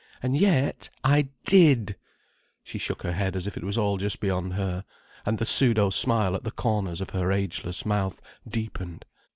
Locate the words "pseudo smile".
5.45-6.33